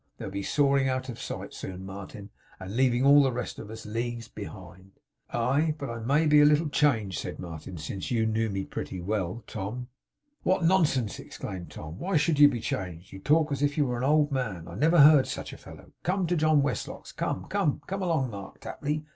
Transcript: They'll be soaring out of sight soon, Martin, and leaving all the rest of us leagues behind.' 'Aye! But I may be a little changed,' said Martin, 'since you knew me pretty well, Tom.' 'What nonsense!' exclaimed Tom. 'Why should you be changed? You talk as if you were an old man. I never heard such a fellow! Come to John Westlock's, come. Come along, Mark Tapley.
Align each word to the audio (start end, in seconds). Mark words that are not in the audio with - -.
They'll 0.17 0.31
be 0.31 0.41
soaring 0.41 0.89
out 0.89 1.09
of 1.09 1.21
sight 1.21 1.53
soon, 1.53 1.85
Martin, 1.85 2.31
and 2.59 2.75
leaving 2.75 3.05
all 3.05 3.21
the 3.21 3.31
rest 3.31 3.59
of 3.59 3.69
us 3.69 3.85
leagues 3.85 4.27
behind.' 4.27 4.93
'Aye! 5.29 5.75
But 5.77 5.91
I 5.91 5.99
may 5.99 6.25
be 6.25 6.41
a 6.41 6.45
little 6.45 6.69
changed,' 6.69 7.19
said 7.19 7.37
Martin, 7.37 7.77
'since 7.77 8.09
you 8.09 8.25
knew 8.25 8.49
me 8.49 8.65
pretty 8.65 8.99
well, 8.99 9.43
Tom.' 9.45 9.89
'What 10.41 10.63
nonsense!' 10.63 11.19
exclaimed 11.19 11.69
Tom. 11.69 11.99
'Why 11.99 12.17
should 12.17 12.39
you 12.39 12.49
be 12.49 12.61
changed? 12.61 13.13
You 13.13 13.19
talk 13.19 13.51
as 13.51 13.61
if 13.61 13.77
you 13.77 13.85
were 13.85 13.97
an 13.99 14.03
old 14.03 14.31
man. 14.31 14.67
I 14.67 14.73
never 14.73 15.01
heard 15.01 15.27
such 15.27 15.53
a 15.53 15.57
fellow! 15.57 15.91
Come 16.01 16.25
to 16.25 16.35
John 16.35 16.63
Westlock's, 16.63 17.11
come. 17.11 17.45
Come 17.47 17.79
along, 18.01 18.31
Mark 18.31 18.59
Tapley. 18.61 19.05